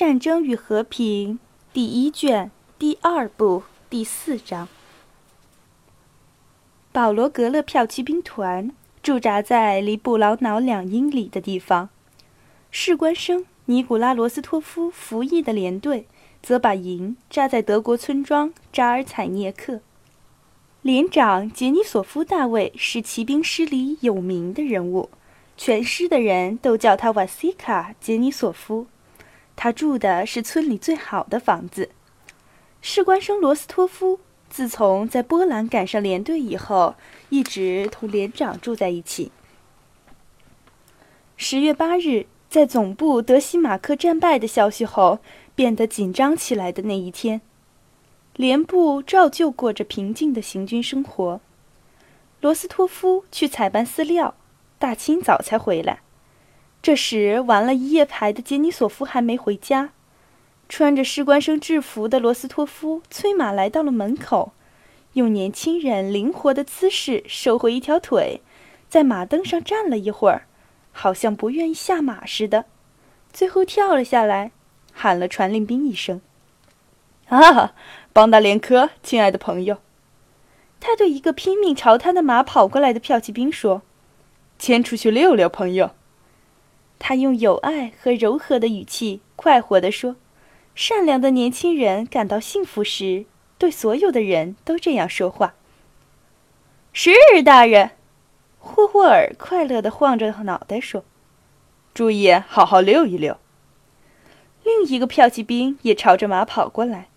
[0.00, 1.34] 战争与和平》
[1.74, 4.66] 第一卷第二部第四章。
[6.90, 8.70] 保罗格勒票骑兵团
[9.02, 11.90] 驻扎在离布劳瑙两英里的地方，
[12.70, 16.06] 士官生尼古拉罗斯托夫服役的连队
[16.42, 19.80] 则把营扎在德国村庄扎尔采涅克。
[20.80, 25.10] 连长杰尼索夫大卫是骑兵师里有名的人物，
[25.58, 28.86] 全师的人都叫他瓦西卡杰尼索夫。
[29.62, 31.90] 他住的是村里最好的房子。
[32.80, 34.18] 士官生罗斯托夫。
[34.48, 36.94] 自从在波兰赶上连队以后，
[37.28, 39.30] 一直同连长住在一起。
[41.36, 45.18] 十月八日，在总部德西马克战败的消息后
[45.54, 47.42] 变得紧张起来的那一天，
[48.34, 51.40] 连部照旧过着平静的行军生活。
[52.40, 54.34] 罗斯托夫去采办饲料，
[54.78, 56.00] 大清早才回来。
[56.82, 59.90] 这时，玩了一夜牌的杰尼索夫还没回家。
[60.68, 64.52] 穿着士官生制服的罗斯托夫催马来到了门口，
[65.14, 68.40] 用年轻人灵活的姿势收回一条腿，
[68.88, 70.46] 在马蹬上站了一会儿，
[70.92, 72.64] 好像不愿意下马似的，
[73.32, 74.52] 最后跳了下来，
[74.92, 76.22] 喊了传令兵一声
[77.28, 77.74] ：“啊，
[78.12, 79.78] 邦达连科，亲爱的朋友！”
[80.80, 83.82] 他对一个拼命朝他的马跑过来的骠骑兵说
[84.58, 85.90] ：“牵出去溜溜，朋友。”
[87.00, 90.14] 他用有爱和柔和的语气快活地说。
[90.72, 93.24] 善良的年轻人感到幸福时，
[93.58, 95.54] 对所有的人都这样说话。
[96.92, 97.10] 是
[97.44, 97.90] 大人，
[98.58, 101.04] 霍霍尔快乐地晃着脑袋说
[101.92, 103.36] ：“注意，好好溜一溜。”
[104.62, 107.08] 另一个骠骑兵也朝着马跑过来，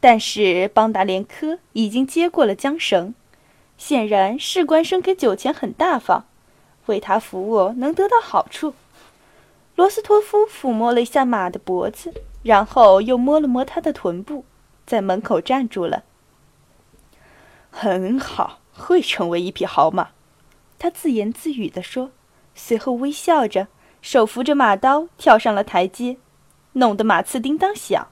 [0.00, 3.14] 但是邦达连科已经接过了缰绳。
[3.76, 6.26] 显然，士官生给酒钱很大方，
[6.86, 8.74] 为他服务能得到好处。
[9.74, 12.12] 罗斯托夫抚摸了一下马的脖子。
[12.44, 14.44] 然后又摸了摸他的臀部，
[14.84, 16.04] 在门口站住了。
[17.70, 20.10] 很好，会成为一匹好马，
[20.78, 22.10] 他自言自语地说，
[22.54, 23.68] 随后微笑着，
[24.02, 26.18] 手扶着马刀跳上了台阶，
[26.74, 28.08] 弄得马刺叮当响。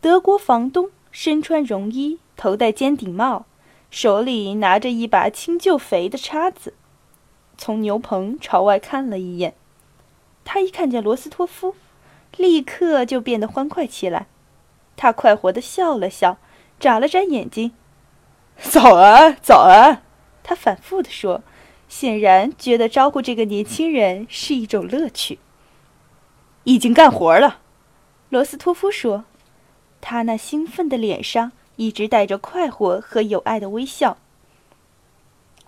[0.00, 3.44] 德国房东身穿绒衣，头戴尖顶帽，
[3.90, 6.72] 手里拿着一把青旧肥的叉子，
[7.58, 9.52] 从牛棚朝外看了一眼，
[10.44, 11.74] 他一看见罗斯托夫。
[12.36, 14.26] 立刻就变得欢快起来，
[14.96, 16.38] 他快活地笑了笑，
[16.80, 17.72] 眨了眨眼睛。
[18.58, 20.02] “早安，早安！”
[20.42, 21.42] 他反复地说，
[21.88, 25.38] 显然觉得招呼这个年轻人是一种乐趣。
[26.64, 27.60] 已经干活了，
[28.30, 29.24] 罗斯托夫说，
[30.00, 34.16] 他那兴奋的脸上一直带着快活和友爱的微笑。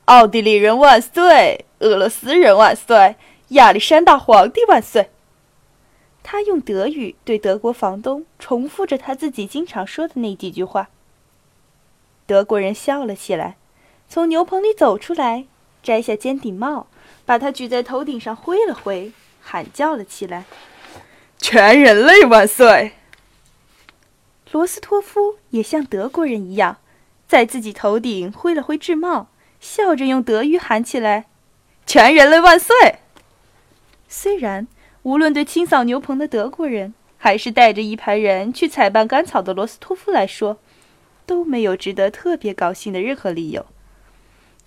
[0.06, 1.64] 奥地利人万岁！
[1.78, 3.14] 俄罗斯人万岁！
[3.50, 5.10] 亚历山大皇帝万岁！
[6.24, 10.88] 他用德语对德国房东重复着他自己经常说的那几句话。
[12.26, 13.56] 德国人笑了起来，
[14.08, 15.44] 从牛棚里走出来，
[15.80, 16.88] 摘下尖顶帽，
[17.24, 20.44] 把它举在头顶上挥了挥，喊叫了起来
[21.38, 22.94] ：“全人类万岁！”
[24.50, 26.78] 罗斯托夫也像德国人一样，
[27.28, 29.28] 在自己头顶挥了挥制帽，
[29.60, 31.26] 笑着用德语喊起来
[31.86, 32.74] ：“全人类万岁！”
[34.08, 34.66] 虽然。
[35.02, 40.58] 无论对清扫牛棚的德国人，还是带着一排人去采办干草的罗斯托夫来说，
[41.24, 43.64] 都没有值得特别高兴的任何理由。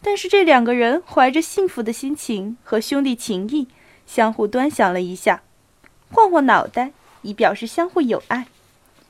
[0.02, 3.68] 但是这两个人怀着幸福的心情和兄弟情谊，
[4.08, 5.44] 相互端详了一下，
[6.10, 8.48] 晃晃脑袋以表示相互友爱，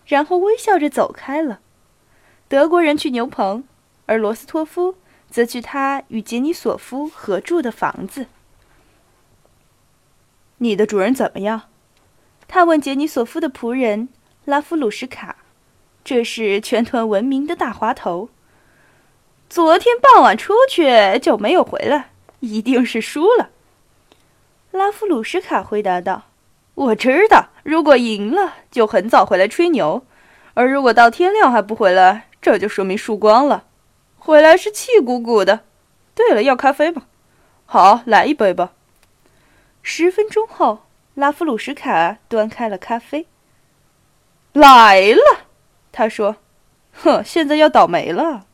[0.08, 1.60] 然后微笑着走开了。
[2.48, 3.64] 德国人去牛棚，
[4.08, 4.96] 而罗斯托夫
[5.30, 8.26] 则去他与杰尼索夫合住的房子。
[10.60, 11.64] 你的主人怎么样？
[12.48, 14.10] 他问杰尼索夫的仆人
[14.46, 15.38] 拉夫鲁什卡，
[16.04, 18.30] 这是全团闻名的大滑头。
[19.50, 22.10] 昨天傍晚出去就没有回来，
[22.42, 23.50] 一定是输了。
[24.72, 26.24] 拉夫鲁什卡回答道
[26.76, 30.06] ：“我知道，如果赢了就很早回来吹牛，
[30.56, 33.64] 而如果到天亮还不回来，这就说明输光了。
[34.18, 35.62] 回来是气鼓鼓的。
[36.14, 37.04] 对了，要咖啡吗？
[37.66, 38.74] 好，来一杯吧。”
[39.82, 40.84] 十分钟后，
[41.16, 43.26] 拉夫鲁什卡端开了咖啡。
[44.54, 45.48] 来了，
[45.92, 46.38] 他说
[46.94, 48.46] ：“哼，现在要倒霉了。”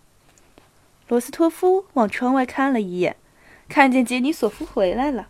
[1.08, 3.16] 罗斯托夫往窗外看了一眼，
[3.70, 5.28] 看见杰尼索夫回来了。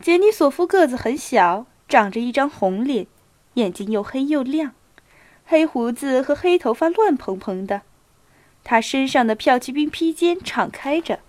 [0.00, 3.06] 杰尼索夫个子很小，长着一张红脸，
[3.54, 4.72] 眼睛又黑又亮，
[5.44, 7.82] 黑胡子和黑头发乱蓬蓬的。
[8.64, 11.20] 他身上的骠骑兵披肩敞开着，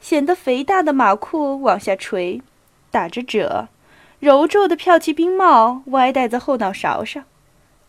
[0.00, 2.42] 显得肥大的马裤往下垂。
[2.96, 3.68] 打着褶，
[4.20, 7.24] 揉皱的票骑兵帽歪戴在后脑勺上。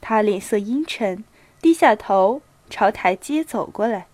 [0.01, 1.23] 他脸色阴沉，
[1.61, 4.07] 低下头朝台阶走过来。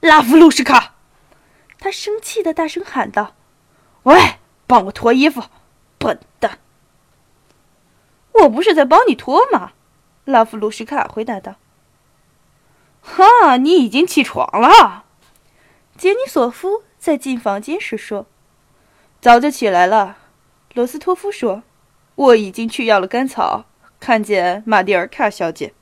[0.00, 0.94] 拉夫鲁什卡，
[1.78, 3.34] 他生气的大声喊道
[4.04, 4.36] ：“喂，
[4.66, 5.42] 帮我脱衣服，
[5.98, 6.58] 笨蛋！”
[8.40, 9.72] 我不是在帮你脱吗？
[10.24, 11.56] 拉夫鲁什卡回答道。
[13.04, 15.04] “哈，你已经起床了。”
[15.98, 18.24] 杰尼索夫在进房间时说。
[19.24, 20.18] “早就起来了。”
[20.74, 21.62] 罗斯托夫说
[22.14, 23.64] ，“我已经去要了干草，
[23.98, 25.72] 看见玛蒂尔卡小姐。”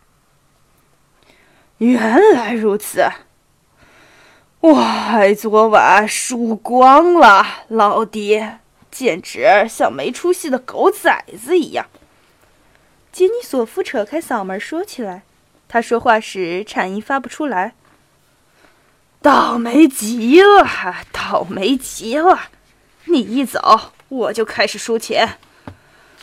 [1.78, 3.04] 原来如此。
[4.60, 8.60] 哇，昨晚输光了，老爹，
[8.92, 11.86] 简直像没出息的狗崽子一样。
[13.10, 15.22] 杰尼索夫扯开嗓门说起来，
[15.66, 17.74] 他说话时颤音发不出来。
[19.20, 20.64] 倒霉极了，
[21.10, 22.42] 倒霉极了！
[23.12, 25.38] 你一走，我就开始输钱。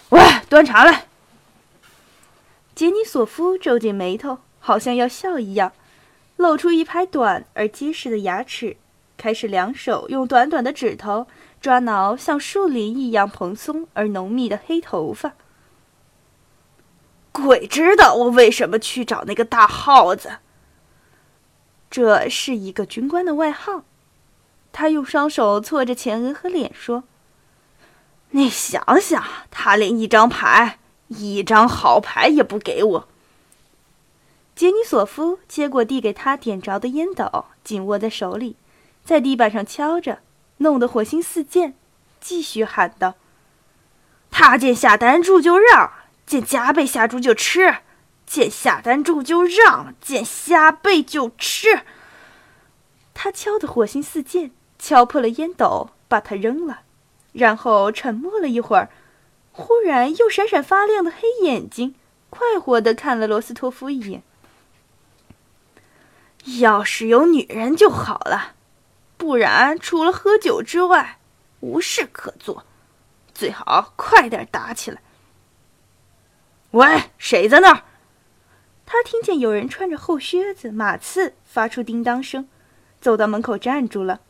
[0.09, 0.19] 喂，
[0.49, 1.05] 端茶来。
[2.73, 5.71] 杰尼索夫皱紧眉头，好像要笑一样，
[6.35, 8.77] 露出一排短而结实的牙齿，
[9.17, 11.27] 开始两手用短短的指头
[11.61, 15.33] 抓挠像树林一样蓬松而浓密的黑头发。
[17.31, 20.39] 鬼知道我为什么去找那个大耗子。
[21.91, 23.83] 这是一个军官的外号。
[24.71, 27.03] 他用双手搓着前额和脸说
[28.31, 33.07] ：“你想想，他连一张牌，一张好牌也不给我。”
[34.55, 38.55] 杰尼索夫接过递给他点着的烟斗，紧握在手里，
[39.03, 40.19] 在地板上敲着，
[40.57, 41.73] 弄得火星四溅，
[42.19, 43.15] 继续喊道
[44.31, 45.93] ：“他见下单注就让。”
[46.29, 47.77] 见加倍下注就吃，
[48.27, 51.81] 见下单注就让，见加倍就吃。
[53.15, 56.79] 他敲得火星四溅，敲破了烟斗，把它扔了，
[57.33, 58.89] 然后沉默了一会儿，
[59.51, 61.93] 忽然用闪闪发亮的黑眼睛
[62.29, 64.23] 快活的看了罗斯托夫一眼。
[66.61, 68.55] 要是有女人就好了，
[69.17, 71.19] 不然除了喝酒之外
[71.59, 72.63] 无事可做，
[73.33, 75.01] 最好快点打起来。
[76.71, 77.83] 喂，谁在那儿？
[78.85, 82.47] 他听见有人穿着厚靴子、马刺，发出叮当声，
[83.01, 84.21] 走到门口站住了。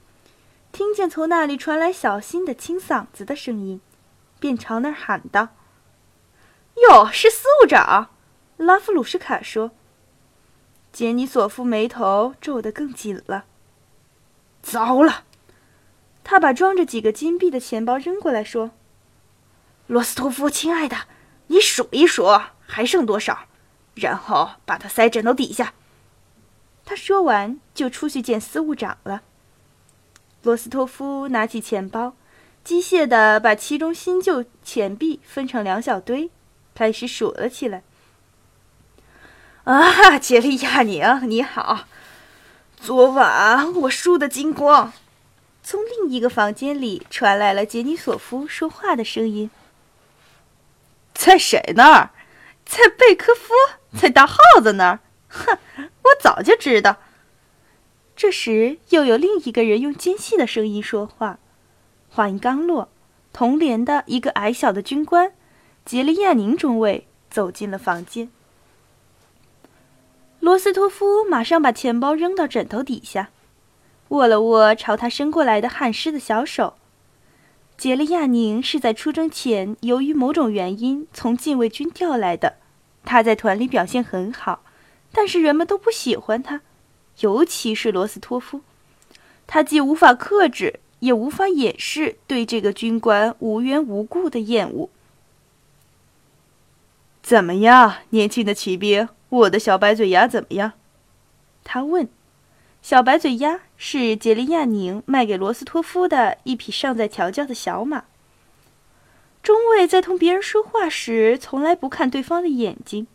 [0.71, 3.81] 听见从那里传来小心的清嗓子的声音，
[4.39, 5.49] 便朝那儿喊道
[6.87, 8.11] ：“哟，是司务长！”
[8.57, 9.71] 拉夫鲁什卡说。
[10.91, 13.45] 杰尼索夫眉头皱得更紧了。
[14.61, 15.23] 糟了！
[16.23, 18.71] 他把装着几个金币的钱包扔过来，说
[19.87, 20.97] ：“罗斯托夫，亲爱的。”
[21.51, 22.27] 你数一数
[22.67, 23.47] 还剩多少，
[23.95, 25.73] 然后把它塞枕头底下。
[26.85, 29.23] 他说完就出去见司务长了。
[30.41, 32.13] 罗斯托夫拿起钱包，
[32.63, 36.29] 机械地把其中新旧钱币分成两小堆，
[36.73, 37.83] 开始数了起来。
[39.65, 41.85] 啊，杰利亚宁，你好！
[42.79, 44.93] 昨晚我输得精光。
[45.61, 49.51] 从另一个房间里传来了杰尼索夫说话的声音。
[51.13, 52.11] 在谁那儿？
[52.65, 53.53] 在贝科夫，
[53.99, 54.99] 在大耗子那儿。
[55.27, 56.97] 哼，我早就知道。
[58.21, 61.39] 这时，又有另一个人用尖细的声音说话。
[62.09, 62.89] 话音刚落，
[63.31, 65.31] 同连的一个矮小的军官，
[65.85, 68.29] 杰利亚宁中尉走进了房间。
[70.41, 73.29] 罗斯托夫马上把钱包扔到枕头底下，
[74.09, 76.73] 握了握朝他伸过来的汗湿的小手。
[77.77, 82.57] 杰利亚宁是在出征前由于某种原因从禁卫军调来的，
[83.05, 84.63] 他在团里表现很好，
[85.13, 86.59] 但是人们都不喜欢他，
[87.19, 88.61] 尤其是罗斯托夫。
[89.47, 94.89] 他既无法克制，也无法掩饰对这个军官无缘无故的厌恶。
[97.21, 99.09] 怎么样，年轻的骑兵？
[99.29, 100.73] 我的小白嘴鸭怎么样？
[101.63, 102.07] 他问。
[102.81, 108.05] 小白嘴鸭是杰利亚宁卖给罗斯托夫的一匹尚在调教的小马。
[109.43, 113.05] 中尉在同别人说话时，从来不看对方的眼睛，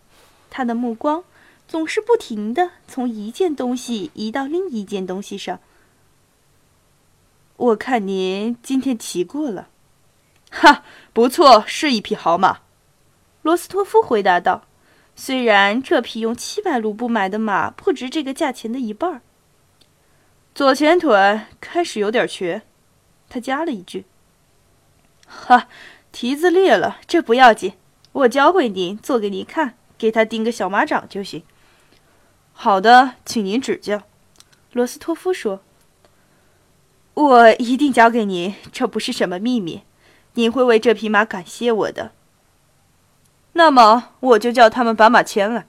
[0.50, 1.24] 他的目光
[1.66, 5.60] 总是不停的从一件东西移到另一件东西上。
[7.56, 9.68] 我看您今天骑过了，
[10.50, 12.60] 哈，不错，是一匹好马。
[13.42, 14.64] 罗斯托夫回答道
[15.14, 19.22] ：“虽然这匹用七百卢布买的马不值这个价钱的一半儿。”
[20.54, 22.62] 左前腿开始有点瘸，
[23.28, 24.04] 他加了一句
[25.26, 25.68] ：“哈，
[26.10, 27.74] 蹄子裂了，这不要紧，
[28.12, 31.42] 我教会您做给您看，给他钉个小马掌就行。”
[32.54, 34.04] 好的，请您指教。”
[34.72, 35.60] 罗斯托夫说。
[37.14, 39.82] “我一定交给您，这不是什么秘密。
[40.34, 42.10] 您会为这匹马感谢我的。
[43.52, 45.66] 那么，我就叫他们把马牵来。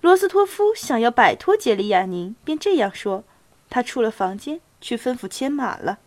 [0.00, 3.24] 罗斯托夫想要摆脱杰里亚宁，便这样说。
[3.68, 5.98] 他出了房间，去吩咐牵马了。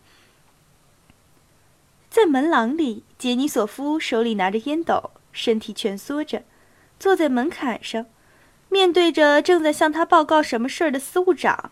[2.10, 6.42] 在门廊里，杰尼索夫手里拿着烟斗，身体蜷缩着，
[6.98, 8.06] 坐在门槛上，
[8.74, 11.70] 面对着正在向他报告什么事儿的司务长。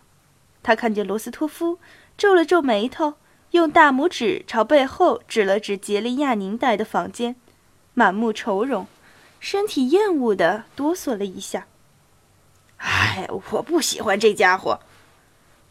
[0.63, 1.77] 他看见罗斯托夫，
[2.17, 3.15] 皱了皱眉头，
[3.51, 7.35] 用大拇指朝背后指了指杰利亚宁待的房间，
[7.93, 8.87] 满目愁容，
[9.41, 11.67] 身体厌恶的哆嗦了一下。
[12.77, 14.79] 哎，我不喜欢这家伙。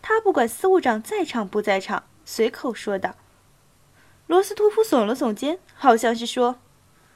[0.03, 3.15] 他不管司务长在场不在场，随口说道。
[4.27, 6.59] 罗斯托夫耸了耸肩，好像是说：“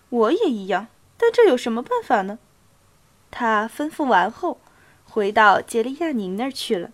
[0.08, 0.86] 我也一样，
[1.18, 2.38] 但这有什么办法呢？”
[3.38, 4.58] 他吩咐完后，
[5.04, 6.90] 回到杰利亚宁那儿去了。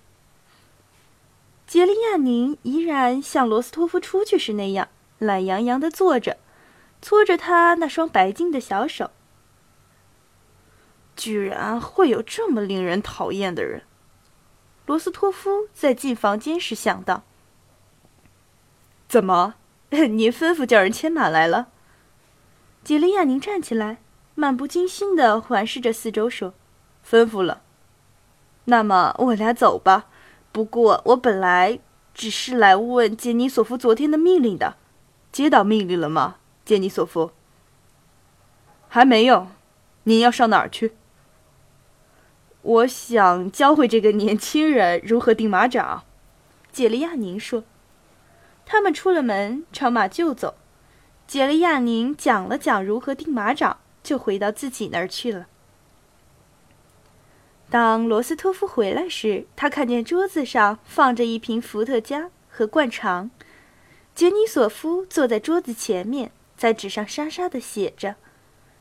[1.69, 4.89] 杰利亚宁依然像罗斯托夫出去时那样
[5.21, 6.39] 懒洋洋地坐着，
[7.01, 9.13] 搓着他那双白净的小手。
[11.15, 13.85] 居然会有这么令人讨厌的人，
[14.87, 17.23] 罗斯托夫在进房间时想到。
[19.09, 19.55] 怎么，
[19.91, 21.69] 您吩咐叫人牵马来了？
[22.83, 23.99] 杰利亚宁站起来，
[24.35, 26.55] 漫不经心地环视着四周，说
[27.09, 27.63] ：“吩咐了。
[28.65, 30.07] 那么我俩走吧。”
[30.53, 31.79] 不过，我本来
[32.13, 34.77] 只是来问杰尼索夫昨天的命令的，
[35.31, 37.33] 接到命令了吗，杰尼索夫？
[38.89, 39.49] 还没有。
[40.05, 40.93] 您要上哪儿去？
[42.61, 46.05] 我想教会这个年轻人如何钉马掌。
[46.71, 47.65] 杰利亚宁说。
[48.65, 50.55] 他们出了门，朝马厩走。
[51.27, 55.47] 杰利亚宁讲了讲如何钉马掌，就回到自己那儿去了。
[57.71, 63.31] 当罗斯托夫回来时，他看见桌子上放着一瓶伏特加和灌肠。
[64.15, 68.17] 杰尼索夫坐在桌子前面，在纸上沙沙地写着。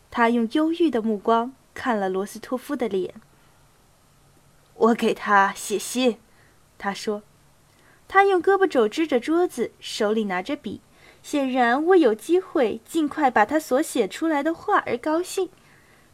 [0.09, 3.13] 他用忧郁的目光看了罗斯托夫的脸。
[4.75, 6.17] 我给他写信，
[6.77, 7.23] 他说。
[8.09, 10.81] 他用胳膊肘支着桌子，手里拿着笔，
[11.23, 15.49] 显然为有机会尽快把他所写出来的话而高兴，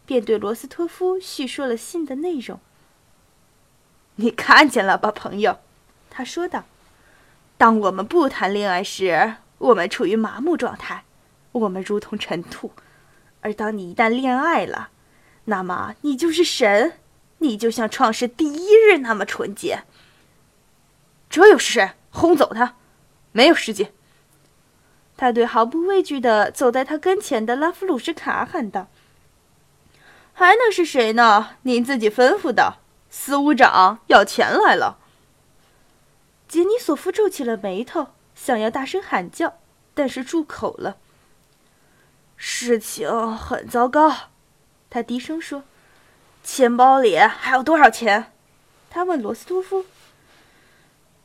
[0.06, 2.60] 便对罗斯托夫叙说了信的内容。
[4.16, 5.60] 你看见了吧，朋友？
[6.10, 6.66] 他说道
[7.58, 11.04] ：“当我们不谈恋爱时，我们处于麻木状态，
[11.52, 12.72] 我们如同尘土；
[13.42, 14.90] 而当你一旦恋爱了，
[15.46, 16.94] 那么你就是神，
[17.38, 19.84] 你就像创世第一日那么纯洁。”
[21.30, 21.92] 这又是谁？
[22.10, 22.76] 轰走他！
[23.32, 23.94] 没有时间。
[25.18, 28.88] 他对毫不畏惧的走在他跟前的拉夫鲁什卡喊道
[30.32, 31.56] ：“还能是谁呢？
[31.64, 32.76] 您自己吩咐的。”
[33.10, 35.00] 司务长要钱来了。
[36.48, 39.58] 杰尼索夫皱起了眉头，想要大声喊叫，
[39.94, 40.98] 但是住口了。
[42.36, 44.14] 事情很糟糕，
[44.90, 45.64] 他低声说
[46.44, 48.32] ：“钱包里还有多少钱？”
[48.92, 49.86] 他问罗斯托夫。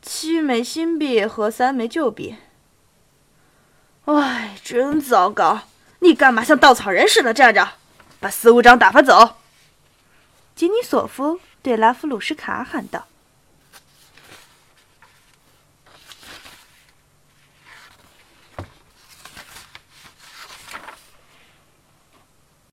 [0.01, 2.35] 七枚新币和三枚旧币。
[4.05, 5.61] 哎，真糟糕！
[5.99, 7.69] 你干嘛像稻草人似的站着？
[8.19, 9.37] 把司务长打发走。
[10.55, 11.39] 吉尼索夫。
[11.61, 13.07] 对拉夫鲁什卡喊道。